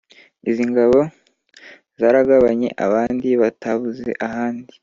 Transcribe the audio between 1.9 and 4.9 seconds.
Zaragabanye abandi Batabuze ahandi!